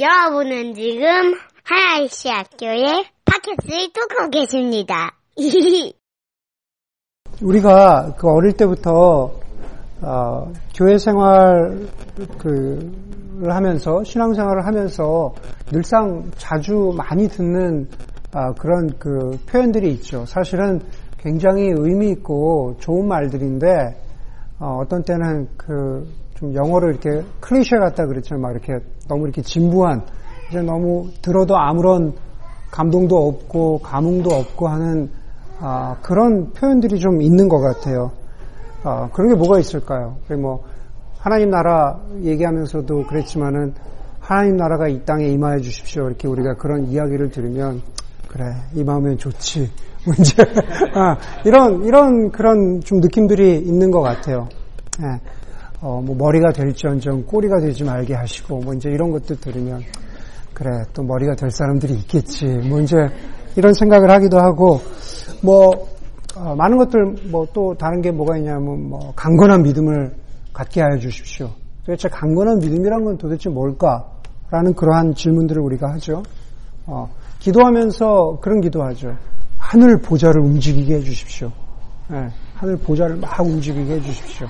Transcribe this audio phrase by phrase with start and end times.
[0.00, 5.16] 여러분은 지금 하나이시 학교의 팟캐스트를 듣고 계십니다.
[7.42, 9.32] 우리가 그 어릴 때부터
[10.02, 11.88] 어, 교회 생활
[12.38, 15.34] 그를 하면서 신앙 생활을 하면서
[15.72, 17.88] 늘상 자주 많이 듣는
[18.32, 20.24] 아, 그런 그 표현들이 있죠.
[20.26, 20.80] 사실은
[21.18, 23.66] 굉장히 의미 있고 좋은 말들인데
[24.60, 26.06] 어, 떤 때는 그
[26.38, 28.40] 좀 영어로 이렇게 클리셰 같다 그랬잖아요.
[28.40, 28.78] 막 이렇게
[29.08, 30.02] 너무 이렇게 진부한
[30.48, 32.14] 이제 너무 들어도 아무런
[32.70, 35.10] 감동도 없고 감흥도 없고 하는
[35.60, 38.12] 아, 그런 표현들이 좀 있는 것 같아요.
[38.84, 40.16] 아, 그런 게 뭐가 있을까요?
[40.40, 40.62] 뭐
[41.18, 43.74] 하나님 나라 얘기하면서도 그랬지만은
[44.20, 46.06] 하나님 나라가 이 땅에 임하여 주십시오.
[46.06, 47.82] 이렇게 우리가 그런 이야기를 들으면
[48.28, 48.44] 그래
[48.74, 49.68] 임하면 좋지.
[50.06, 50.42] 문제
[50.94, 54.48] 아, 이런 이런 그런 좀 느낌들이 있는 것 같아요.
[55.00, 55.20] 예.
[55.80, 59.80] 어, 뭐 머리가 될지언정 꼬리가 되지 말게 하시고 뭐 이제 이런 것들 들으면
[60.52, 62.46] 그래 또 머리가 될 사람들이 있겠지.
[62.46, 62.96] 뭐 이제
[63.56, 64.80] 이런 생각을 하기도 하고
[65.42, 65.88] 뭐
[66.36, 70.14] 어, 많은 것들 뭐 또 다른 게 뭐가 있냐면 뭐 강건한 믿음을
[70.52, 71.50] 갖게 하여 주십시오.
[71.84, 76.22] 도대체 강건한 믿음이란 건 도대체 뭘까라는 그러한 질문들을 우리가 하죠.
[76.86, 79.16] 어, 기도하면서 그런 기도하죠.
[79.58, 81.50] 하늘 보좌를 움직이게 해 주십시오.
[82.08, 82.28] 네,
[82.58, 84.46] 하늘 보좌를 막 움직이게 해 주십시오.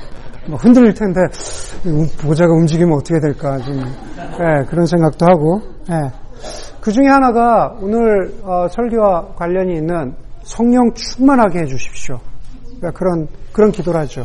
[0.48, 1.20] 뭐 흔들릴 텐데
[2.22, 5.94] 보좌가 움직이면 어떻게 될까 좀 네, 그런 생각도 하고 네.
[6.80, 12.18] 그 중에 하나가 오늘 어, 설교와 관련이 있는 성령 충만하게 해주십시오.
[12.78, 14.24] 그러니까 그런 그런 기도를 하죠.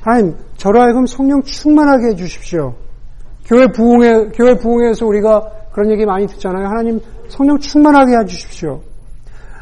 [0.00, 2.74] 하나님 저로 하여금 성령 충만하게 해주십시오.
[3.44, 6.66] 교회 부흥회 교회 부흥회에서 우리가 그런 얘기 많이 듣잖아요.
[6.66, 8.80] 하나님 성령 충만하게 해주십시오.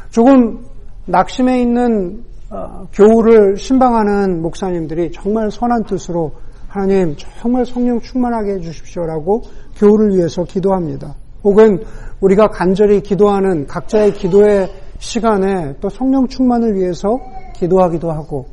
[0.09, 0.65] 조금
[1.05, 6.33] 낙심해 있는 어, 교우를 신방하는 목사님들이 정말 선한 뜻으로
[6.67, 9.43] 하나님 정말 성령 충만하게 해주십시오라고
[9.77, 11.15] 교우를 위해서 기도합니다.
[11.45, 11.85] 혹은
[12.21, 17.19] 우리가 간절히 기도하는 각자의 기도의 시간에 또 성령 충만을 위해서
[17.55, 18.47] 기도하기도 하고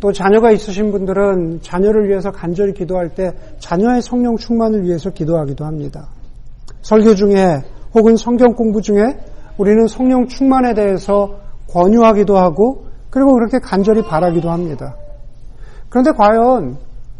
[0.00, 6.08] 또 자녀가 있으신 분들은 자녀를 위해서 간절히 기도할 때 자녀의 성령 충만을 위해서 기도하기도 합니다.
[6.80, 7.62] 설교 중에
[7.94, 9.04] 혹은 성경 공부 중에
[9.58, 11.36] 우리는 성령 충만에 대해서
[11.70, 14.96] 권유하기도 하고 그리고 그렇게 간절히 바라기도 합니다.
[15.88, 16.76] 그런데 과연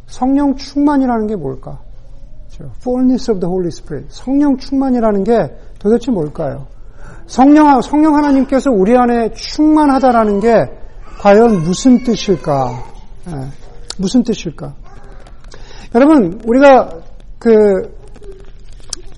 [0.07, 1.79] 성령 충만이라는 게 뭘까?
[2.81, 4.09] fullness of the Holy Spirit.
[4.11, 6.67] 성령 충만이라는 게 도대체 뭘까요?
[7.27, 10.65] 성령, 성령 하나님께서 우리 안에 충만하다라는 게
[11.21, 12.85] 과연 무슨 뜻일까?
[13.27, 13.33] 네,
[13.97, 14.75] 무슨 뜻일까?
[15.95, 16.91] 여러분, 우리가
[17.39, 17.95] 그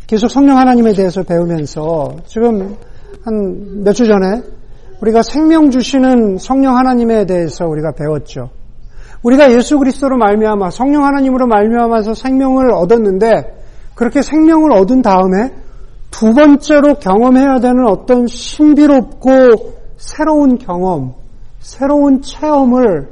[0.07, 2.77] 계속 성령 하나님에 대해서 배우면서 지금
[3.25, 4.43] 한 몇 주 전에
[5.01, 8.51] 우리가 생명 주시는 성령 하나님에 대해서 우리가 배웠죠.
[9.23, 13.57] 우리가 예수 그리스도로 말미암아 성령 하나님으로 말미암아서 생명을 얻었는데
[13.95, 15.53] 그렇게 생명을 얻은 다음에
[16.11, 21.15] 두 번째로 경험해야 되는 어떤 신비롭고 새로운 경험,
[21.61, 23.09] 새로운 체험을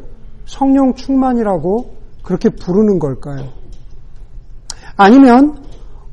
[0.47, 3.49] 성령 충만이라고 그렇게 부르는 걸까요?
[4.97, 5.57] 아니면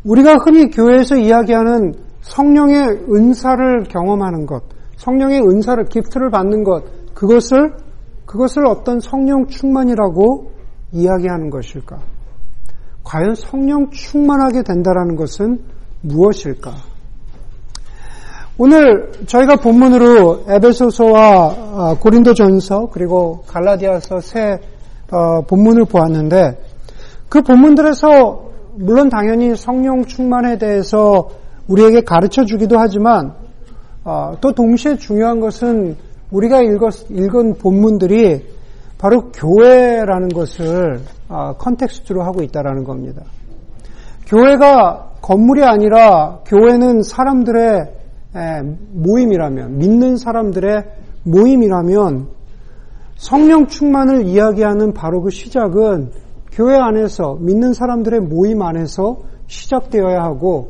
[0.04, 4.64] 우리가 흔히 교회에서 이야기하는 성령의 은사를 경험하는 것,
[5.02, 6.84] 성령의 은사를, 기프트를 받는 것,
[7.16, 7.74] 그것을,
[8.28, 10.52] 그것을 어떤 성령 충만이라고
[10.92, 11.98] 이야기하는 것일까?
[13.04, 15.60] 과연 성령 충만하게 된다라는 것은
[16.02, 16.76] 무엇일까?
[18.60, 24.60] 오늘 저희가 본문으로 에베소서와 아, 고린도전서 그리고 갈라디아서 세
[25.12, 26.62] 어, 본문을 보았는데
[27.28, 31.30] 그 본문들에서 물론 당연히 성령 충만에 대해서
[31.68, 33.34] 우리에게 가르쳐 주기도 하지만
[34.04, 35.96] 어, 또 동시에 중요한 것은
[36.32, 38.46] 우리가 읽었, 읽은 본문들이
[38.98, 43.24] 바로 교회라는 것을 아, 컨텍스트로 하고 있다라는 겁니다.
[44.28, 48.02] 교회가 건물이 아니라 교회는 사람들의
[48.94, 50.84] 모임이라면, 믿는 사람들의
[51.24, 52.28] 모임이라면
[53.18, 56.12] 성령 충만을 이야기하는 바로 그 시작은
[56.52, 60.70] 교회 안에서, 믿는 사람들의 모임 안에서 시작되어야 하고,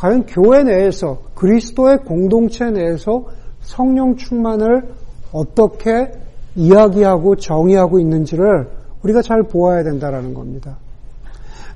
[0.00, 3.26] 과연 교회 내에서, 그리스도의 공동체 내에서
[3.60, 4.94] 성령 충만을
[5.30, 6.10] 어떻게
[6.56, 8.70] 이야기하고 정의하고 있는지를
[9.02, 10.78] 우리가 잘 보아야 된다라는 겁니다.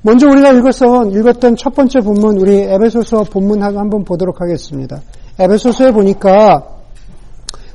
[0.01, 5.03] 먼저 우리가 읽었던, 읽었던 첫 번째 본문, 우리 에베소서 본문 한번 보도록 하겠습니다.
[5.39, 6.67] 에베소서에 보니까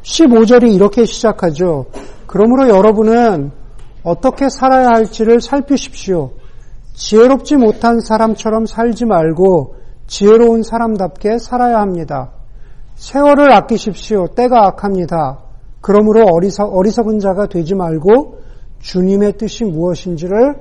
[0.01, 1.85] 15절이 이렇게 시작하죠.
[2.25, 3.51] 그러므로 여러분은
[4.01, 6.31] 어떻게 살아야 할지를 살피십시오.
[6.95, 9.75] 지혜롭지 못한 사람처럼 살지 말고
[10.09, 12.31] 지혜로운 사람답게 살아야 합니다.
[12.95, 14.27] 세월을 아끼십시오.
[14.35, 15.39] 때가 악합니다.
[15.81, 18.39] 그러므로 어리석, 어리석은 자가 되지 말고
[18.79, 20.55] 주님의 뜻이 무엇인지를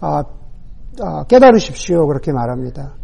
[0.00, 0.22] 아,
[1.00, 2.06] 아, 깨달으십시오.
[2.06, 2.94] 그렇게 말합니다.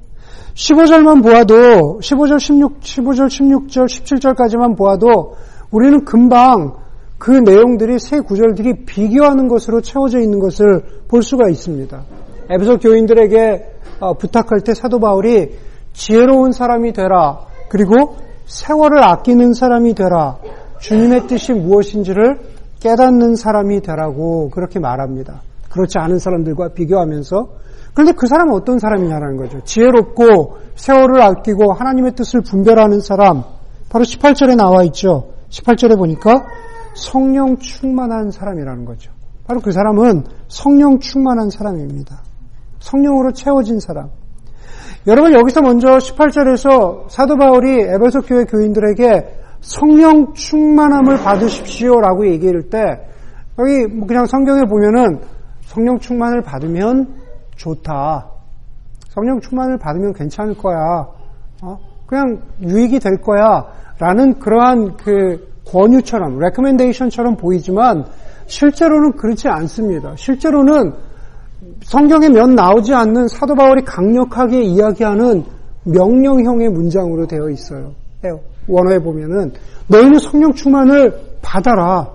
[0.54, 5.34] 15절만 보아도 15절 16 15절 16절 17절까지만 보아도
[5.70, 6.76] 우리는 금방
[7.18, 12.02] 그 내용들이 세 구절들이 비교하는 것으로 채워져 있는 것을 볼 수가 있습니다.
[12.50, 15.67] 에베소 교인들에게 어, 부탁할 때 사도 바울이
[15.98, 17.40] 지혜로운 사람이 되라.
[17.68, 18.16] 그리고
[18.46, 20.38] 세월을 아끼는 사람이 되라.
[20.78, 22.38] 주님의 뜻이 무엇인지를
[22.80, 25.42] 깨닫는 사람이 되라고 그렇게 말합니다.
[25.70, 27.48] 그렇지 않은 사람들과 비교하면서
[27.94, 29.60] 그런데 그 사람은 어떤 사람이냐라는 거죠.
[29.64, 33.42] 지혜롭고 세월을 아끼고 하나님의 뜻을 분별하는 사람
[33.90, 35.32] 바로 18절에 나와 있죠.
[35.50, 36.46] 18절에 보니까
[36.94, 39.10] 성령 충만한 사람이라는 거죠.
[39.46, 42.22] 바로 그 사람은 성령 충만한 사람입니다.
[42.78, 44.10] 성령으로 채워진 사람.
[45.06, 52.78] 여러분 여기서 먼저 18절에서 사도 바울이 에베소 교회 교인들에게 성령 충만함을 받으십시오라고 얘기할 때
[53.58, 55.20] 여기 뭐 그냥 성경에 보면은
[55.62, 57.14] 성령 충만을 받으면
[57.56, 58.30] 좋다.
[59.08, 61.06] 성령 충만을 받으면 괜찮을 거야.
[61.62, 61.78] 어?
[62.06, 63.66] 그냥 유익이 될 거야.
[63.98, 68.04] 라는 그러한 그 권유처럼, 레코멘데이션처럼 보이지만
[68.46, 70.14] 실제로는 그렇지 않습니다.
[70.16, 70.94] 실제로는
[71.82, 75.44] 성경에 몇 나오지 않는 사도 바울이 강력하게 이야기하는
[75.84, 77.92] 명령형의 문장으로 되어 있어요.
[78.24, 78.30] 예,
[78.66, 79.52] 원어에 보면은
[79.86, 82.08] 너희는 성령 충만을 받아라.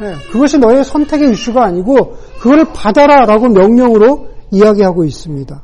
[0.00, 5.62] 네, 그것이 너의 선택의 이슈가 아니고 그거를 받아라라고 명령으로 이야기하고 있습니다.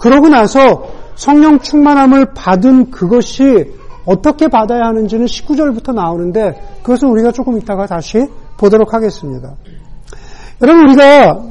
[0.00, 0.84] 그러고 나서
[1.14, 3.72] 성령 충만함을 받은 그것이
[4.04, 8.26] 어떻게 받아야 하는지는 19절부터 나오는데 그것은 우리가 조금 이따가 다시
[8.58, 9.54] 보도록 하겠습니다.
[10.60, 11.42] 여러분 우리가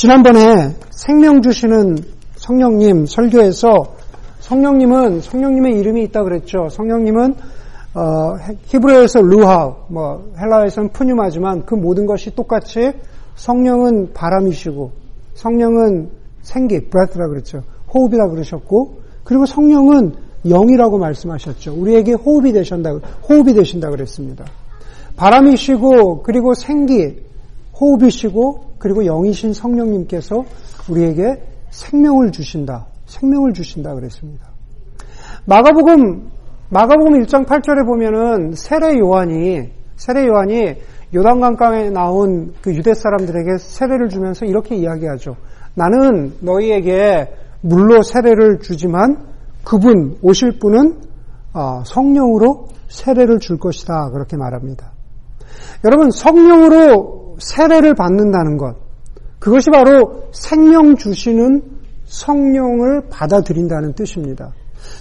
[0.00, 1.98] 지난번에 생명 주시는
[2.36, 3.68] 성령님 설교에서
[4.38, 6.70] 성령님은 성령님의 이름이 있다 그랬죠.
[6.70, 7.34] 성령님은
[7.92, 12.92] 어, 히브리어에서 루하, 뭐 헬라어에서는 푸뉴마지만 그 모든 것이 똑같이
[13.34, 14.90] 성령은 바람이시고
[15.34, 16.08] 성령은
[16.40, 17.62] 생기, 브레트라 그랬죠.
[17.92, 20.14] 호흡이라 그러셨고 그리고 성령은
[20.46, 21.74] 영이라고 말씀하셨죠.
[21.74, 22.92] 우리에게 호흡이 되신다,
[23.28, 24.46] 호흡이 되신다 그랬습니다.
[25.16, 27.28] 바람이시고 그리고 생기,
[27.80, 30.44] 호흡이시고 그리고 영이신 성령님께서
[30.88, 32.86] 우리에게 생명을 주신다.
[33.06, 34.50] 생명을 주신다 그랬습니다.
[35.46, 36.30] 마가복음
[36.68, 40.74] 마가복음 1장 8절에 보면은 세례 요한이 세례 요한이
[41.14, 45.36] 요단강가에 나온 그 유대 사람들에게 세례를 주면서 이렇게 이야기하죠.
[45.74, 49.26] 나는 너희에게 물로 세례를 주지만
[49.64, 51.00] 그분 오실 분은
[51.52, 54.92] 아, 성령으로 세례를 줄 것이다 그렇게 말합니다.
[55.84, 58.76] 여러분 성령으로 세례를 받는다는 것
[59.38, 61.62] 그것이 바로 생명 주시는
[62.04, 64.52] 성령을 받아들인다는 뜻입니다.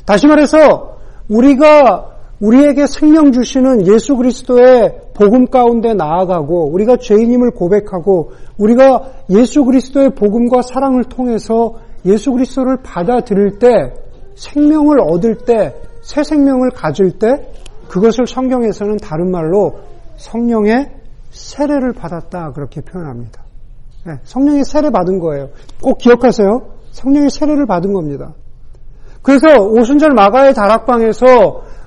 [0.06, 0.97] 다시 말해서
[1.27, 10.12] 우리가 우리에게 생명 주시는 예수 그리스도의 복음 가운데 나아가고 우리가 죄인임을 고백하고 우리가 예수 그리스도의
[10.12, 11.75] 복음과 사랑을 통해서
[12.06, 13.94] 예수 그리스도를 받아들일 때
[14.36, 17.27] 생명을 얻을 때 새 생명을 가질 때
[17.88, 19.80] 그것을 성경에서는 다른 말로
[20.18, 20.89] 성령의
[21.39, 23.44] 세례를 받았다 그렇게 표현합니다.
[24.06, 25.50] 네, 성령의 세례 받은 거예요.
[25.81, 26.47] 꼭 기억하세요.
[26.91, 28.33] 성령의 세례를 받은 겁니다.
[29.21, 31.25] 그래서 오순절 마가의 다락방에서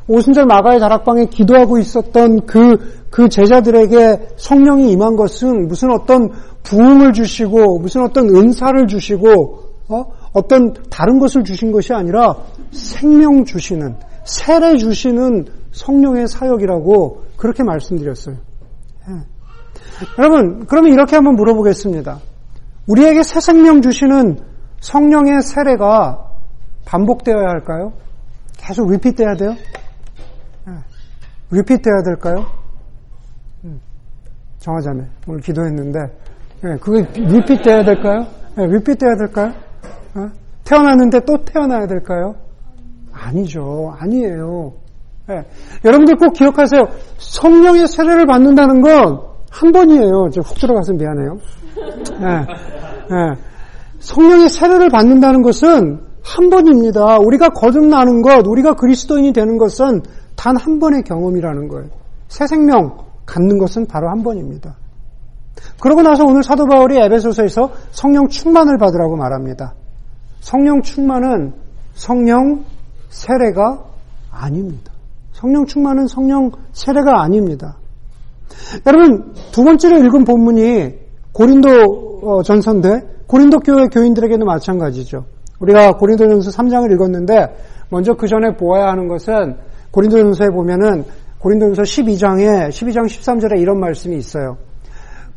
[0.09, 2.79] 오순절 마가의 다락방에 기도하고 있었던 그,
[3.11, 6.31] 그 제자들에게 성령이 임한 것은 무슨 어떤
[6.63, 9.59] 부흥을 주시고, 무슨 어떤 은사를 주시고,
[9.89, 10.05] 어?
[10.33, 12.37] 어떤 다른 것을 주신 것이 아니라
[12.73, 18.37] 생명 주시는, 세례 주시는 성령의 사역이라고 그렇게 말씀드렸어요.
[20.03, 20.23] 예.
[20.23, 22.19] 여러분, 그러면 이렇게 한번 물어보겠습니다.
[22.89, 24.39] 우리에게 새 생명 주시는
[24.81, 26.31] 성령의 세례가
[26.85, 27.93] 반복되어야 할까요?
[28.57, 29.51] 계속 리핏돼야 돼요?
[30.67, 30.75] 네.
[31.51, 32.47] 리핏돼야 될까요?
[33.65, 33.81] 음.
[34.59, 35.99] 정하자매 오늘 기도했는데
[36.63, 38.27] 네, 그게 리핏돼야 될까요?
[38.57, 39.53] 네, 리핏돼야 될까요?
[40.15, 40.31] 어?
[40.65, 42.35] 태어났는데 또 태어나야 될까요?
[43.13, 43.95] 아니죠.
[43.99, 44.73] 아니에요.
[45.29, 45.45] 네.
[45.85, 46.83] 여러분들 꼭 기억하세요.
[47.19, 50.31] 성령의 세례를 받는다는 건 한 번이에요.
[50.35, 51.37] 훅 들어가서 미안해요.
[54.01, 57.19] 성령의 세례를 받는다는 것은 한 번입니다.
[57.19, 60.03] 우리가 거듭나는 것, 우리가 그리스도인이 되는 것은
[60.37, 61.91] 단 한 번의 경험이라는 거예요.
[62.29, 64.77] 새 생명 갖는 것은 바로 한 번입니다.
[65.81, 69.75] 그러고 나서 오늘 사도 바울이 에베소서에서 성령 충만을 받으라고 말합니다.
[70.41, 71.53] 성령 충만은
[71.93, 72.65] 성령
[73.11, 73.85] 세례가
[74.31, 74.91] 아닙니다.
[75.33, 77.77] 성령 충만은 성령 세례가 아닙니다.
[78.87, 80.95] 여러분, 두 번째로 읽은 본문이
[81.33, 81.69] 고린도
[82.23, 85.25] 어, 전서인데, 고린도 교회 교인들에게도 마찬가지죠.
[85.63, 87.47] 우리가 고린도전서 3장을 읽었는데
[87.89, 89.57] 먼저 그 전에 보아야 하는 것은
[89.91, 91.05] 고린도전서에 보면은
[91.39, 94.59] 고린도전서 12장에 12장 13절에 이런 말씀이 있어요.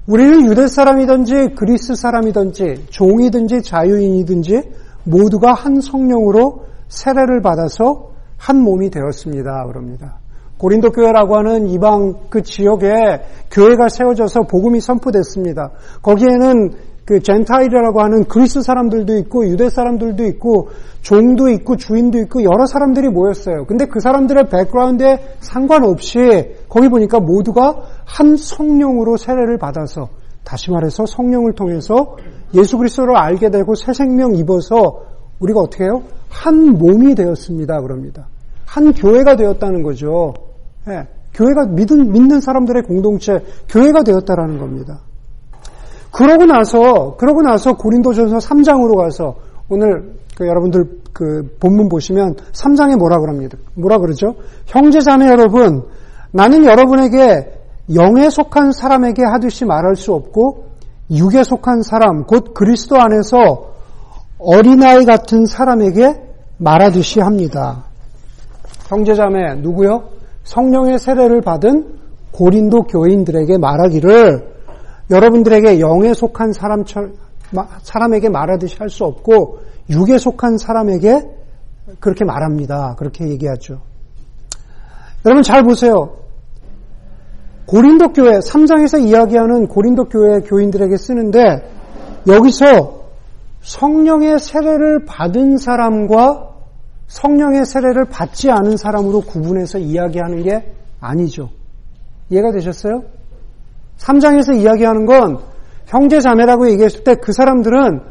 [0.08, 4.62] 우리는 유대 사람이든지 그리스 사람이든지 종이든지 자유인이든지
[5.04, 9.66] 모두가 한 성령으로 세례를 받아서 한 몸이 되었습니다.
[9.66, 10.20] 그럽니다.
[10.66, 12.92] 고린도 교회라고 하는 이방 그 지역에
[13.52, 15.70] 교회가 세워져서 복음이 선포됐습니다.
[16.02, 16.72] 거기에는
[17.06, 20.70] 그 젠타일이라고 하는 그리스 사람들도 있고 유대 사람들도 있고
[21.02, 23.68] 종도 있고 주인도 있고 여러 사람들이 모였어요.
[23.68, 30.10] 근데 그 사람들의 백그라운드에 상관없이 거기 보니까 모두가 한 성령으로 세례를 받아서
[30.44, 32.18] 다시 말해서 성령을 통해서
[32.56, 35.04] 예수 그리스도를 알게 되고 새 생명 입어서
[35.40, 36.02] 우리가 어떻게 해요?
[36.30, 37.82] 한 몸이 되었습니다.
[37.82, 38.30] 그럽니다.
[38.66, 40.34] 한 교회가 되었다는 거죠.
[40.86, 43.40] 네, 교회가 믿은, 믿는 사람들의 공동체,
[43.70, 45.00] 교회가 되었다라는 겁니다.
[46.12, 49.36] 그러고 나서, 그러고 나서 고린도전서 3장으로 가서
[49.68, 53.58] 오늘 그 여러분들 그 본문 보시면 3장에 뭐라 그럽니다.
[53.74, 54.36] 뭐라 그러죠?
[54.66, 55.84] 형제 자매 여러분,
[56.32, 57.54] 나는 여러분에게
[57.94, 60.66] 영에 속한 사람에게 하듯이 말할 수 없고
[61.12, 63.74] 육에 속한 사람, 곧 그리스도 안에서
[64.38, 66.14] 어린아이 같은 사람에게
[66.58, 67.86] 말하듯이 합니다.
[68.88, 70.04] 형제자매 누구요?
[70.46, 72.00] 성령의 세례를 받은
[72.32, 74.56] 고린도 교인들에게 말하기를
[75.12, 76.84] 여러분들에게 영에 속한 사람
[77.82, 79.60] 사람에게 말하듯이 할 수 없고
[79.90, 81.22] 육에 속한 사람에게
[82.00, 82.96] 그렇게 말합니다.
[82.98, 83.82] 그렇게 얘기하죠.
[85.26, 86.18] 여러분 잘 보세요.
[87.68, 91.42] 고린도 교회 3장에서 이야기하는 고린도 교회 교인들에게 쓰는데
[92.28, 93.06] 여기서
[93.62, 96.55] 성령의 세례를 받은 사람과
[97.08, 101.50] 성령의 세례를 받지 않은 사람으로 구분해서 이야기하는 게 아니죠.
[102.30, 103.04] 이해가 되셨어요?
[103.98, 105.40] 3장에서 이야기하는 건
[105.86, 108.02] 형제 자매라고 얘기했을 때 그 사람들은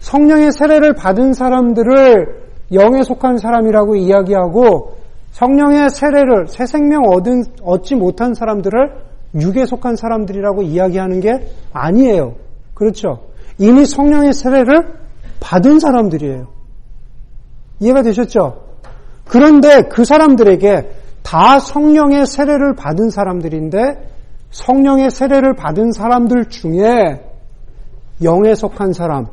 [0.00, 4.98] 성령의 세례를 받은 사람들을 영에 속한 사람이라고 이야기하고
[5.30, 9.04] 성령의 세례를 새 생명 얻은 얻지 못한 사람들을
[9.40, 12.34] 육에 속한 사람들이라고 이야기하는 게 아니에요.
[12.74, 13.26] 그렇죠?
[13.58, 14.94] 이미 성령의 세례를
[15.40, 16.48] 받은 사람들이에요.
[17.84, 18.64] 이해가 되셨죠?
[19.26, 20.90] 그런데 그 사람들에게
[21.22, 24.10] 다 성령의 세례를 받은 사람들인데
[24.50, 27.30] 성령의 세례를 받은 사람들 중에
[28.22, 29.26] 영에 속한 사람,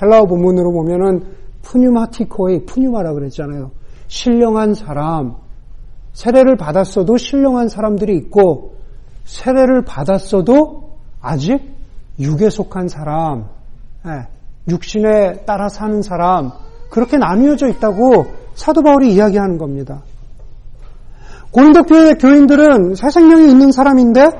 [0.00, 1.24] 헬라어 본문으로 보면은
[1.62, 3.70] 푸뉴마티코의 푸뉴마라 그랬잖아요.
[4.08, 5.36] 신령한 사람,
[6.12, 8.74] 세례를 받았어도 신령한 사람들이 있고
[9.24, 11.60] 세례를 받았어도 아직
[12.18, 13.46] 육에 속한 사람,
[14.06, 14.26] 예,
[14.68, 16.50] 육신에 따라 사는 사람
[16.92, 20.02] 그렇게 나뉘어져 있다고 사도 바울이 이야기하는 겁니다.
[21.50, 24.30] 고린도 교회 교인들은 새 생명이 있는 사람인데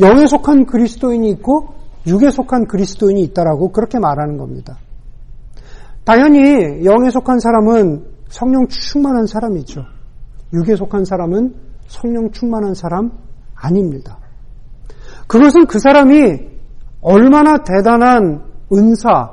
[0.00, 1.68] 영에 속한 그리스도인이 있고
[2.08, 4.78] 육에 속한 그리스도인이 있다라고 그렇게 말하는 겁니다.
[6.04, 9.84] 당연히 영에 속한 사람은 성령 충만한 사람이죠.
[10.54, 11.54] 육에 속한 사람은
[11.86, 13.12] 성령 충만한 사람
[13.54, 14.18] 아닙니다.
[15.28, 16.50] 그것은 그 사람이
[17.00, 18.42] 얼마나 대단한
[18.72, 19.30] 은사,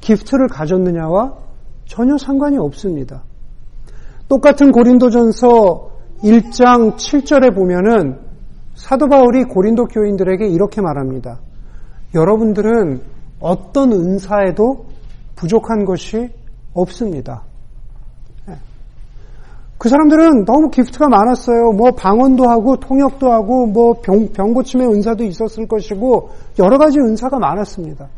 [0.00, 1.42] 기프트를 가졌느냐와
[1.92, 3.22] 전혀 상관이 없습니다.
[4.26, 5.90] 똑같은 고린도전서
[6.24, 8.18] 1장 7절에 보면은
[8.74, 11.40] 사도 바울이 고린도 교인들에게 이렇게 말합니다.
[12.14, 13.02] 여러분들은
[13.40, 14.86] 어떤 은사에도
[15.36, 16.30] 부족한 것이
[16.72, 17.42] 없습니다.
[18.48, 18.54] 예.
[19.76, 21.72] 그 사람들은 너무 기프트가 많았어요.
[21.72, 27.38] 뭐 방언도 하고 통역도 하고 뭐 병, 병 고침의 은사도 있었을 것이고 여러 가지 은사가
[27.38, 28.08] 많았습니다.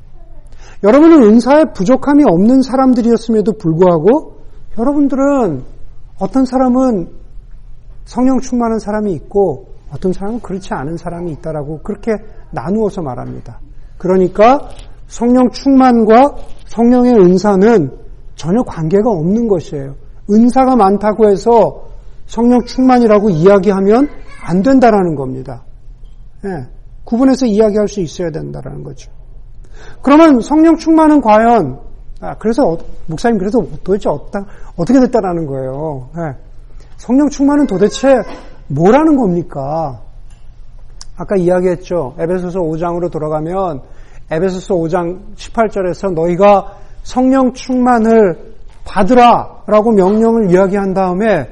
[0.83, 4.37] 여러분은 은사에 부족함이 없는 사람들이었음에도 불구하고
[4.78, 5.62] 여러분들은
[6.18, 7.09] 어떤 사람은
[8.04, 12.12] 성령 충만한 사람이 있고 어떤 사람은 그렇지 않은 사람이 있다라고 그렇게
[12.52, 13.61] 나누어서 말합니다.
[13.99, 14.68] 그러니까
[15.06, 16.35] 성령 충만과
[16.66, 17.90] 성령의 은사는
[18.35, 19.94] 전혀 관계가 없는 것이에요.
[20.30, 21.85] 은사가 많다고 해서
[22.26, 24.09] 성령 충만이라고 이야기하면
[24.42, 25.64] 안 된다라는 겁니다.
[26.44, 26.68] 예,
[27.04, 29.11] 구분해서 이야기할 수 있어야 된다라는 거죠.
[30.02, 31.81] 그러면 성령 충만은 과연
[32.21, 34.40] 아, 그래서 어, 목사님 그래서 도대체 어떠,
[34.76, 36.09] 어떻게 됐다라는 거예요.
[36.16, 36.37] 예.
[36.97, 38.14] 성령 충만은 도대체
[38.69, 40.00] 뭐라는 겁니까?
[41.16, 42.14] 아까 이야기했죠.
[42.19, 43.83] 에베소서 5장으로 돌아가면
[44.31, 48.54] 에베소서 5장 18절에서 너희가 성령 충만을
[48.85, 51.49] 받으라라고 명령을 이야기한 다음에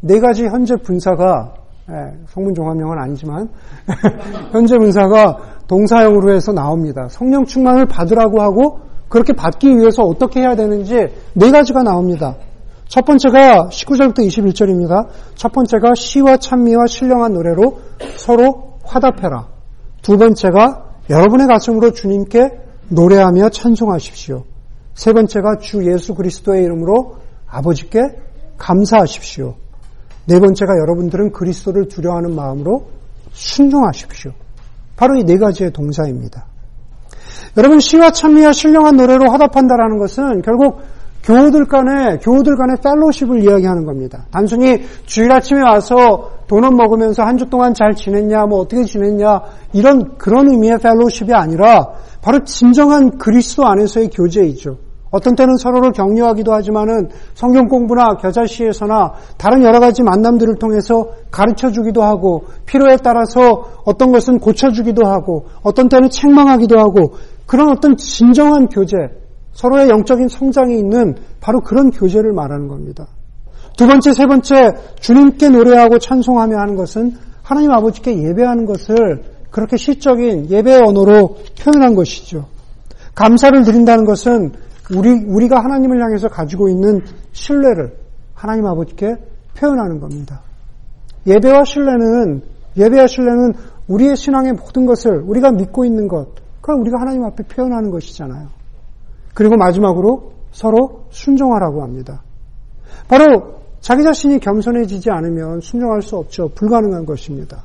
[0.00, 1.54] 네 가지 현재 분사가
[1.90, 1.94] 예,
[2.28, 3.48] 성문 종합명은 아니지만
[4.52, 7.08] 현재 분사가 동사형으로 해서 나옵니다.
[7.10, 12.36] 성령 충만을 받으라고 하고 그렇게 받기 위해서 어떻게 해야 되는지 네 가지가 나옵니다.
[12.88, 15.08] 첫 번째가 19절부터 21절입니다.
[15.34, 17.78] 첫 번째가 시와 찬미와 신령한 노래로
[18.16, 19.48] 서로 화답해라.
[20.02, 22.50] 두 번째가 여러분의 가슴으로 주님께
[22.88, 24.44] 노래하며 찬송하십시오.
[24.94, 27.16] 세 번째가 주 예수 그리스도의 이름으로
[27.46, 28.00] 아버지께
[28.58, 29.54] 감사하십시오.
[30.26, 32.86] 네 번째가 여러분들은 그리스도를 두려워하는 마음으로
[33.32, 34.32] 순종하십시오.
[35.02, 36.46] 바로 이 네 가지의 동사입니다.
[37.56, 40.78] 여러분 시와 찬미와 신령한 노래로 화답한다라는 것은 결국
[41.24, 44.26] 교우들 간에 교우들 간의 펠로십을 이야기하는 겁니다.
[44.30, 49.40] 단순히 주일 아침에 와서 도넛 먹으면서 한 주 동안 잘 지냈냐, 뭐 어떻게 지냈냐
[49.72, 54.76] 이런 그런 의미의 펠로십이 아니라 바로 진정한 그리스도 안에서의 교제이죠.
[55.12, 62.02] 어떤 때는 서로를 격려하기도 하지만은 성경 공부나 겨자씨에서나 다른 여러 가지 만남들을 통해서 가르쳐 주기도
[62.02, 67.14] 하고 필요에 따라서 어떤 것은 고쳐 주기도 하고 어떤 때는 책망하기도 하고
[67.46, 68.96] 그런 어떤 진정한 교제,
[69.52, 73.06] 서로의 영적인 성장이 있는 바로 그런 교제를 말하는 겁니다.
[73.76, 80.50] 두 번째, 세 번째, 주님께 노래하고 찬송하며 하는 것은 하나님 아버지께 예배하는 것을 그렇게 시적인
[80.50, 82.46] 예배의 언어로 표현한 것이죠.
[83.14, 84.52] 감사를 드린다는 것은
[84.90, 87.00] 우리, 우리가 하나님을 향해서 가지고 있는
[87.32, 87.96] 신뢰를
[88.34, 89.14] 하나님 아버지께
[89.56, 90.42] 표현하는 겁니다.
[91.26, 92.42] 예배와 신뢰는,
[92.76, 93.52] 예배와 신뢰는
[93.88, 96.28] 우리의 신앙의 모든 것을 우리가 믿고 있는 것,
[96.60, 98.48] 그걸 우리가 하나님 앞에 표현하는 것이잖아요.
[99.34, 102.22] 그리고 마지막으로 서로 순종하라고 합니다.
[103.08, 106.48] 바로 자기 자신이 겸손해지지 않으면 순종할 수 없죠.
[106.54, 107.64] 불가능한 것입니다.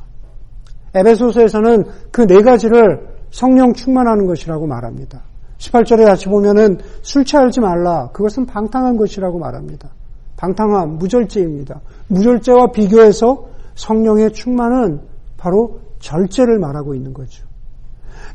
[0.96, 5.22] 에베소서에서는 그 네 가지를 성령 충만하는 것이라고 말합니다.
[5.58, 8.10] 18절에 다시 보면은 술 취하지 말라.
[8.14, 9.90] 그것은 방탕한 것이라고 말합니다.
[10.38, 11.82] 방탕함, 무절제입니다.
[12.08, 15.02] 무절제와 비교해서 성령의 충만은
[15.38, 17.46] 바로 절제를 말하고 있는 거죠.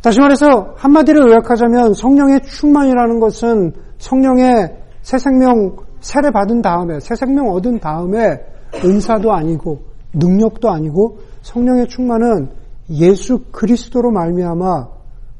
[0.02, 7.48] 다시 말해서 한마디로 요약하자면 성령의 충만이라는 것은 성령의 새 생명 세례 받은 다음에 새 생명
[7.50, 8.40] 얻은 다음에
[8.84, 12.50] 은사도 아니고 능력도 아니고 성령의 충만은
[12.90, 14.88] 예수 그리스도로 말미암아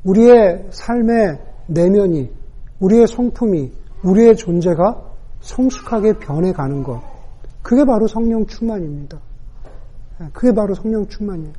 [0.04, 1.38] 우리의 삶의
[1.72, 2.30] 내면이
[2.80, 3.72] 우리의 성품이
[4.04, 5.00] 우리의 존재가
[5.40, 7.00] 성숙하게 변해가는 것
[7.62, 9.18] 그게 바로 성령 충만입니다.
[10.32, 11.52] 그게 바로 성령 충만이에요.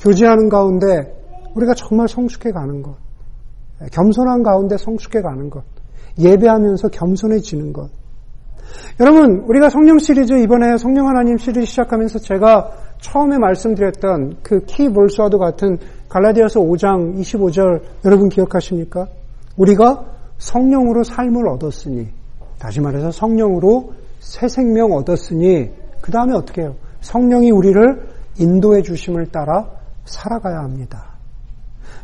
[0.00, 1.14] 교제하는 가운데
[1.54, 2.94] 우리가 정말 성숙해 가는 것.
[3.92, 5.64] 겸손한 가운데 성숙해 가는 것.
[6.18, 7.90] 예배하면서 겸손해지는 것.
[9.00, 15.78] 여러분, 우리가 성령 시리즈 이번에 성령 하나님 시리즈 시작하면서 제가 처음에 말씀드렸던 그 키볼스와도 같은
[16.08, 19.06] 갈라디아서 5장 25절 여러분 기억하십니까?
[19.56, 20.04] 우리가
[20.38, 22.08] 성령으로 삶을 얻었으니
[22.58, 26.74] 다시 말해서 성령으로 새 생명 얻었으니 그 다음에 어떻게 해요?
[27.00, 29.68] 성령이 우리를 인도해 주심을 따라
[30.04, 31.16] 살아가야 합니다.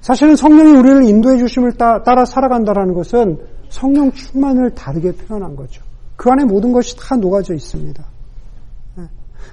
[0.01, 3.39] 사실은 성령이 우리를 인도해 주심을 따라 살아간다는 것은
[3.69, 5.83] 성령 충만을 다르게 표현한 거죠.
[6.17, 8.05] 그 안에 모든 것이 다 녹아져 있습니다.
[8.97, 9.05] 네.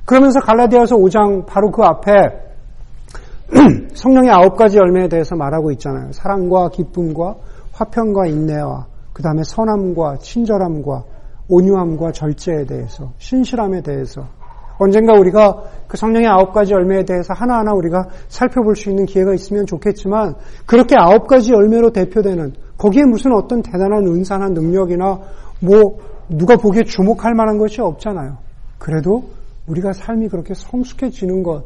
[0.06, 2.12] 그러면서 갈라디아서 5장 바로 그 앞에
[3.94, 6.12] 성령의 아홉 가지 열매에 대해서 말하고 있잖아요.
[6.12, 7.36] 사랑과 기쁨과
[7.80, 11.04] 화평과 인내와 그 다음에 선함과 친절함과
[11.48, 14.28] 온유함과 절제에 대해서 신실함에 대해서
[14.78, 19.65] 언젠가 우리가 그 성령의 아홉 가지 열매에 대해서 하나하나 우리가 살펴볼 수 있는 기회가 있으면
[19.65, 25.20] 좋겠지만 그렇게 아홉 가지 열매로 대표되는 거기에 무슨 어떤 대단한 은사나 능력이나
[25.62, 28.38] 뭐 누가 보기에 주목할 만한 것이 없잖아요.
[28.78, 29.24] 그래도
[29.68, 31.63] 우리가 삶이 그렇게 성숙해지는 것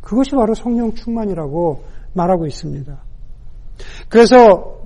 [0.00, 1.82] 그것이 바로 성령 충만이라고
[2.14, 2.96] 말하고 있습니다.
[4.08, 4.81] 그래서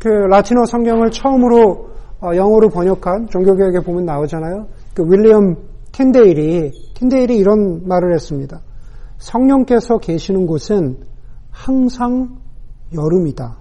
[0.00, 1.90] 그 라틴어 성경을 처음으로
[2.22, 4.66] 어, 영어로 번역한 종교개혁에 보면 나오잖아요.
[4.94, 5.56] 그 윌리엄
[5.92, 8.60] 틴데일이 틴데일이 이런 말을 했습니다.
[9.18, 10.98] 성령께서 계시는 곳은
[11.50, 12.38] 항상
[12.94, 13.58] 여름이다.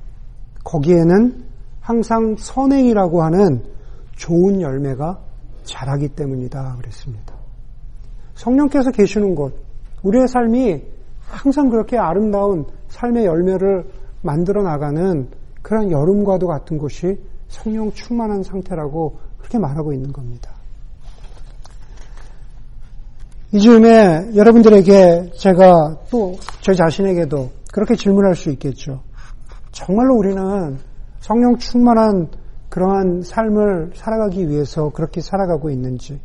[0.63, 1.43] 거기에는
[1.81, 3.63] 항상 선행이라고 하는
[4.15, 5.19] 좋은 열매가
[5.63, 6.77] 자라기 때문이다.
[6.77, 7.35] 그랬습니다.
[8.35, 9.53] 성령께서 계시는 곳,
[10.03, 10.83] 우리의 삶이
[11.21, 13.89] 항상 그렇게 아름다운 삶의 열매를
[14.21, 15.27] 만들어 나가는
[15.61, 20.51] 그런 여름과도 같은 곳이 성령 충만한 상태라고 그렇게 말하고 있는 겁니다.
[23.51, 29.01] 이 즈음에 여러분들에게 제가 또 제 자신에게도 그렇게 질문할 수 있겠죠.
[29.71, 30.77] 정말로 우리는
[31.19, 32.27] 성령 충만한
[32.69, 36.19] 그러한 삶을 살아가기 위해서 그렇게 살아가고 있는지,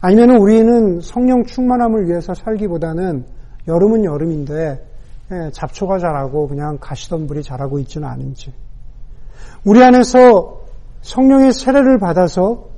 [0.00, 3.24] 아니면 우리는 성령 충만함을 위해서 살기보다는
[3.66, 4.80] 여름은 여름인데 예,
[5.52, 8.52] 잡초가 자라고 그냥 가시덤불이 자라고 있지는 않은지,
[9.64, 10.60] 우리 안에서
[11.02, 12.68] 성령의 세례를 받아서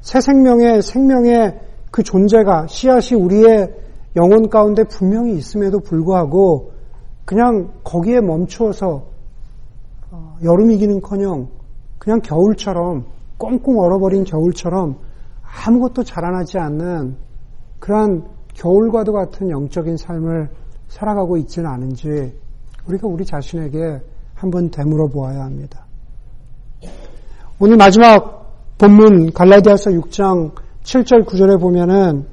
[0.00, 3.74] 새 생명의 생명의 그 존재가 씨앗이 우리의
[4.16, 6.72] 영혼 가운데 분명히 있음에도 불구하고
[7.24, 9.06] 그냥 거기에 멈추어서
[10.10, 11.48] 어, 여름 이기는커녕
[11.98, 13.06] 그냥 겨울처럼
[13.38, 14.98] 꽁꽁 얼어버린 겨울처럼
[15.42, 17.16] 아무것도 자라나지 않는
[17.78, 20.50] 그러한 겨울과도 같은 영적인 삶을
[20.88, 22.38] 살아가고 있지는 않은지
[22.86, 24.00] 우리가 우리 자신에게
[24.34, 25.86] 한번 되물어 보아야 합니다.
[27.58, 32.26] 오늘 마지막 본문 갈라디아서 6장 7절 9절에 보면은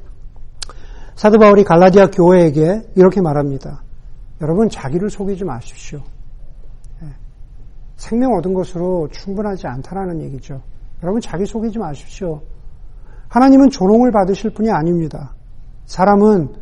[1.16, 3.84] 사도 바울이 갈라디아 교회에게 이렇게 말합니다.
[4.42, 6.00] 여러분 자기를 속이지 마십시오.
[7.04, 7.08] 예.
[7.96, 10.62] 생명 얻은 것으로 충분하지 않다라는 얘기죠.
[11.04, 12.42] 여러분 자기 속이지 마십시오.
[13.28, 15.34] 하나님은 조롱을 받으실 분이 아닙니다.
[15.86, 16.54] 사람은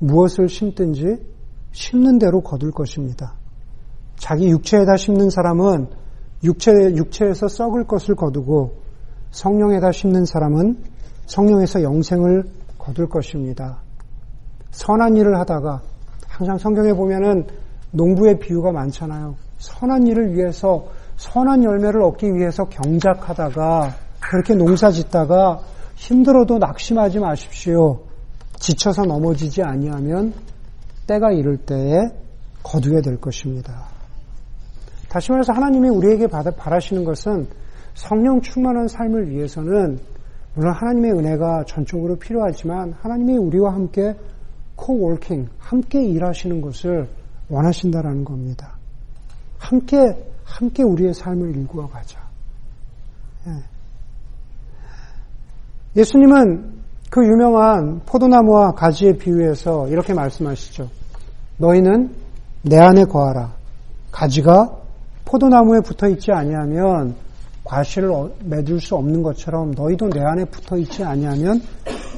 [0.00, 1.16] 무엇을 심든지
[1.78, 3.34] 심는 대로 거둘 것입니다.
[4.16, 5.86] 자기 육체에다 심는 사람은
[6.42, 8.78] 육체, 육체에서 썩을 것을 거두고
[9.30, 10.76] 성령에다 심는 사람은
[11.26, 12.42] 성령에서 영생을
[12.78, 13.78] 거둘 것입니다.
[14.72, 15.80] 선한 일을 하다가
[16.26, 17.46] 항상 성경에 보면은
[17.92, 19.36] 농부의 비유가 많잖아요.
[19.58, 25.60] 선한 일을 위해서 선한 열매를 얻기 위해서 경작하다가 그렇게 농사 짓다가
[25.94, 28.00] 힘들어도 낙심하지 마십시오.
[28.56, 30.34] 지쳐서 넘어지지 아니하면
[31.08, 31.96] 때가 이를 때에
[32.62, 33.88] 거두게 될 것입니다.
[35.08, 37.48] 다시 말해서 하나님이 우리에게 바라시는 것은
[37.94, 39.98] 성령 충만한 삶을 위해서는
[40.54, 44.14] 물론 하나님의 은혜가 전적으로 필요하지만 하나님이 우리와 함께
[44.76, 47.08] 코월킹, 함께 일하시는 것을
[47.48, 48.76] 원하신다라는 겁니다.
[49.58, 49.96] 함께,
[50.44, 52.20] 함께 우리의 삶을 일구어 가자.
[55.96, 56.04] 예.
[56.04, 56.78] 수님은
[57.10, 60.97] 그 유명한 포도나무와 가지의 비유에서 이렇게 말씀하시죠.
[61.58, 62.14] 너희는
[62.62, 63.52] 내 안에 거하라.
[64.10, 64.76] 가지가
[65.24, 67.14] 포도나무에 붙어 있지 아니하면
[67.64, 71.60] 과실을 어, 맺을 수 없는 것처럼 너희도 내 안에 붙어 있지 아니하면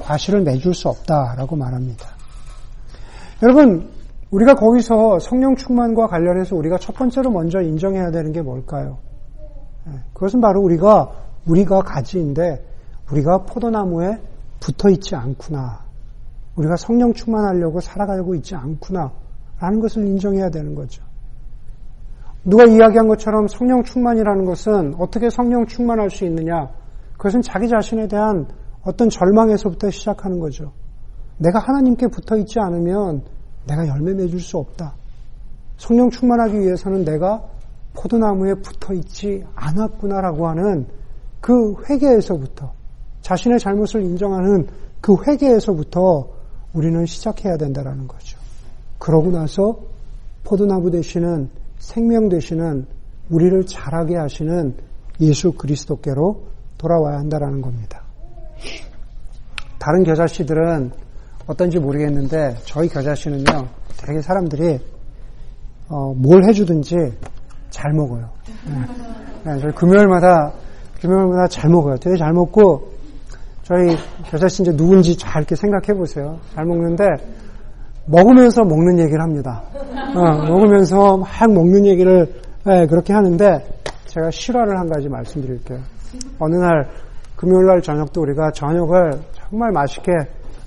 [0.02, 2.06] 과실을 맺을 수 없다라고 말합니다.
[3.42, 3.90] 여러분,
[4.30, 8.98] 우리가 거기서 성령 충만과 관련해서 우리가 첫 번째로 먼저 인정해야 되는 게 뭘까요?
[9.88, 11.10] 예, 그것은 바로 우리가
[11.46, 12.64] 우리가 가지인데
[13.10, 14.18] 우리가 포도나무에
[14.60, 15.80] 붙어 있지 않구나.
[16.54, 19.10] 우리가 성령 충만하려고 살아가고 있지 않구나.
[19.60, 21.02] 라는 것을 인정해야 되는 거죠.
[22.44, 26.70] 누가 이야기한 것처럼 성령 충만이라는 것은 어떻게 성령 충만할 수 있느냐?
[27.12, 28.46] 그것은 자기 자신에 대한
[28.82, 30.72] 어떤 절망에서부터 시작하는 거죠.
[31.36, 33.22] 내가 하나님께 붙어 있지 않으면
[33.66, 34.94] 내가 열매 맺을 수 없다.
[35.76, 37.44] 성령 충만하기 위해서는 내가
[37.94, 40.86] 포도나무에 붙어 있지 않았구나라고 하는
[41.40, 42.72] 그 회개에서부터
[43.20, 44.66] 자신의 잘못을 인정하는
[45.02, 46.28] 그 회개에서부터
[46.72, 48.39] 우리는 시작해야 된다라는 거죠.
[49.00, 49.76] 그러고 나서
[50.44, 52.86] 포도나무 되시는 생명 되시는
[53.30, 54.74] 우리를 자라게 하시는
[55.20, 56.44] 예수 그리스도께로
[56.78, 58.02] 돌아와야 한다라는 겁니다.
[59.78, 60.92] 다른 겨자씨들은
[61.46, 64.78] 어떤지 모르겠는데 저희 겨자씨는요 되게 사람들이
[65.88, 66.94] 어, 뭘 해주든지
[67.70, 68.28] 잘 먹어요.
[68.66, 69.52] 네.
[69.52, 70.52] 네, 저희 금요일마다
[71.00, 71.96] 금요일마다 잘 먹어요.
[71.96, 72.90] 되게 잘 먹고
[73.62, 76.38] 저희 겨자씨 이제 누군지 잘 이렇게 생각해 보세요.
[76.54, 77.04] 잘 먹는데
[78.10, 79.62] 먹으면서 먹는 얘기를 합니다.
[80.14, 82.26] 어, 먹으면서 막 먹는 얘기를
[82.64, 83.64] 네, 그렇게 하는데
[84.06, 85.78] 제가 실화를 한 가지 말씀드릴게요.
[86.38, 86.88] 어느 날
[87.36, 90.12] 금요일 날 저녁도 우리가 저녁을 정말 맛있게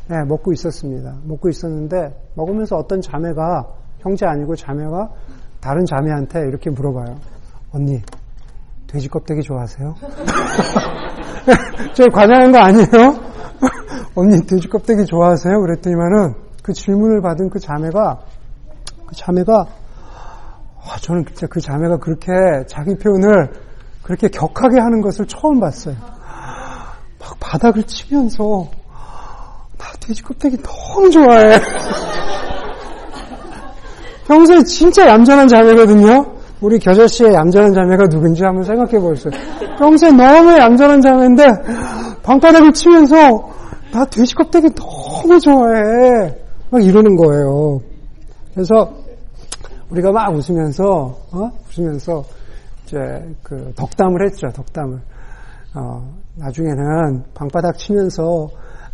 [0.08, 1.16] 네, 먹고 있었습니다.
[1.26, 3.68] 먹고 있었는데 먹으면서 어떤 자매가
[4.00, 5.10] 형제 아니고 자매가
[5.62, 7.16] 다른 자매한테 이렇게 물어봐요.
[7.74, 8.02] 언니
[8.88, 9.96] 돼지 껍데기 좋아하세요?
[11.94, 12.88] 저 과장한 거 아니에요?
[14.16, 15.60] 언니 돼지 껍데기 좋아하세요?
[15.60, 18.20] 그랬더니만은 그 질문을 받은 그 자매가
[19.06, 19.66] 그 자매가
[20.86, 22.32] 아, 저는 진짜 그 자매가 그렇게
[22.68, 23.52] 자기 표현을
[24.02, 25.96] 그렇게 격하게 하는 것을 처음 봤어요.
[27.20, 28.68] 막 바닥을 치면서
[29.78, 31.60] 나 돼지 껍데기 너무 좋아해.
[34.28, 36.34] 평소에 진짜 얌전한 자매거든요.
[36.62, 39.34] 우리 겨자 씨의 얌전한 자매가 누군지 한번 생각해 보세요.
[39.78, 41.46] 평소에 너무 얌전한 자매인데
[42.24, 43.50] 방바닥을 치면서
[43.92, 46.43] 나 돼지 껍데기 너무 좋아해.
[46.74, 47.80] 막 이러는 거예요.
[48.52, 48.92] 그래서
[49.92, 50.84] 우리가 막 웃으면서
[51.32, 51.52] 어?
[51.70, 52.24] 웃으면서
[52.84, 52.98] 이제
[53.44, 54.48] 그 덕담을 했죠.
[54.48, 55.00] 덕담을.
[55.76, 58.48] 어, 나중에는 방바닥 치면서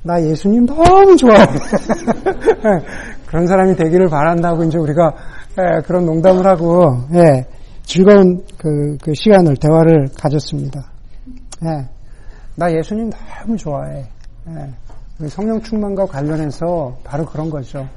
[0.03, 1.39] 나 예수님 너무 좋아해.
[1.47, 2.85] 예,
[3.27, 5.13] 그런 사람이 되기를 바란다고 이제 우리가
[5.51, 7.45] 예, 그런 농담을 하고 예,
[7.83, 10.91] 즐거운 그, 그, 시간을 대화를 가졌습니다.
[11.63, 11.87] 예,
[12.55, 14.09] 나 예수님 너무 좋아해.
[15.27, 17.87] 성령 충만과 관련해서 바로 그런 거죠.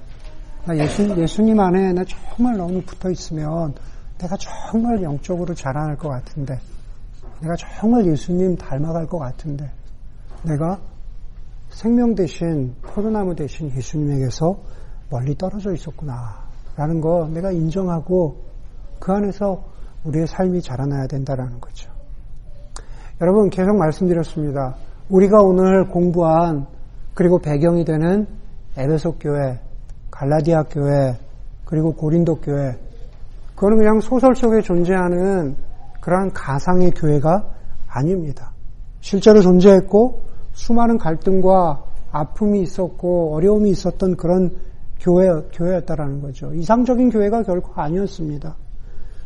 [0.64, 3.74] 나 예수, 예수님 안에 나 정말 너무 붙어 있으면
[4.18, 6.58] 내가 정말 영적으로 자라날 것 같은데,
[7.40, 9.70] 내가 정말 예수님 닮아갈 것 같은데,
[10.42, 10.78] 내가
[11.70, 14.56] 생명 대신, 포도나무 대신 예수님에게서
[15.10, 16.42] 멀리 떨어져 있었구나.
[16.76, 18.36] 라는 거 내가 인정하고
[18.98, 19.62] 그 안에서
[20.04, 21.90] 우리의 삶이 자라나야 된다라는 거죠.
[23.20, 24.74] 여러분 계속 말씀드렸습니다.
[25.08, 26.66] 우리가 오늘 공부한
[27.14, 28.26] 그리고 배경이 되는
[28.76, 29.58] 에베소 교회,
[30.10, 31.16] 갈라디아 교회,
[31.64, 32.76] 그리고 고린도 교회.
[33.54, 35.56] 그거는 그냥 소설 속에 존재하는
[36.00, 37.44] 그러한 가상의 교회가
[37.86, 38.52] 아닙니다.
[39.00, 40.22] 실제로 존재했고
[40.52, 44.50] 수많은 갈등과 아픔이 있었고 어려움이 있었던 그런
[45.00, 46.52] 교회, 교회였다라는 거죠.
[46.54, 48.54] 이상적인 교회가 결코 아니었습니다.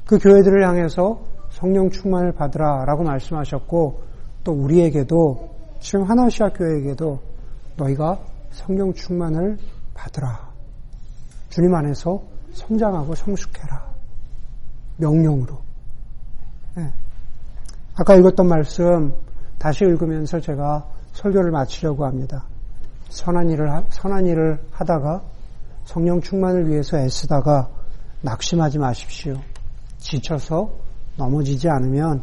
[0.07, 1.21] 그 교회들을 향해서
[1.51, 4.01] 성령 충만을 받으라 라고 말씀하셨고
[4.45, 7.19] 또 우리에게도 지금 하나시아 교회에게도
[7.77, 8.19] 너희가
[8.51, 9.59] 성령 충만을
[9.95, 10.51] 받으라.
[11.51, 13.95] 주님 안에서 성장하고 성숙해라.
[14.97, 15.59] 명령으로.
[16.77, 16.93] 네.
[17.95, 19.15] 아까 읽었던 말씀
[19.59, 22.45] 다시 읽으면서 제가 설교를 마치려고 합니다.
[23.09, 25.23] 선한 일을, 선한 일을 하다가
[25.85, 27.69] 성령 충만을 위해서 애쓰다가
[28.23, 29.41] 낙심하지 마십시오.
[29.99, 30.71] 지쳐서
[31.17, 32.23] 넘어지지 않으면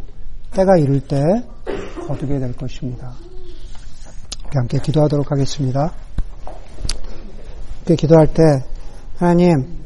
[0.51, 1.21] 때가 이를 때
[2.07, 3.13] 거두게 될 것입니다.
[4.59, 5.91] 함께 기도하도록 하겠습니다.
[7.77, 8.41] 함께 기도할 때
[9.17, 9.83] 하나님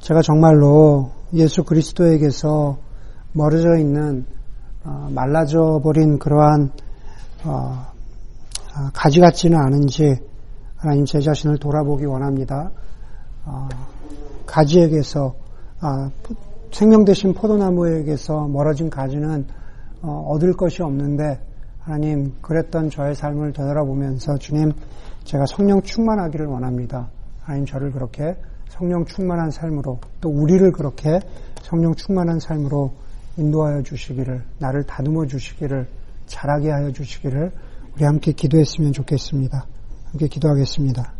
[0.00, 2.78] 제가 정말로 예수 그리스도에게서
[3.32, 4.24] 멀어져 있는
[4.84, 6.70] 어, 말라져 버린 그러한
[7.44, 7.86] 어,
[8.74, 10.16] 아, 가지 같지는 않은지
[10.76, 12.70] 하나님 제 자신을 돌아보기 원합니다.
[13.44, 13.68] 어,
[14.46, 15.34] 가지에게서
[15.80, 16.10] 아,
[16.72, 19.46] 생명 대신 포도나무에게서 멀어진 가지는
[20.02, 21.40] 얻을 것이 없는데
[21.86, 24.72] 하나님 그랬던 저의 삶을 되돌아보면서 주님
[25.22, 27.08] 제가 성령 충만하기를 원합니다.
[27.42, 28.34] 하나님 저를 그렇게
[28.68, 31.20] 성령 충만한 삶으로 또 우리를 그렇게
[31.62, 32.92] 성령 충만한 삶으로
[33.36, 35.86] 인도하여 주시기를 나를 다듬어 주시기를
[36.26, 37.52] 잘하게 하여 주시기를
[37.94, 39.64] 우리 함께 기도했으면 좋겠습니다.
[40.10, 41.15] 함께 기도하겠습니다.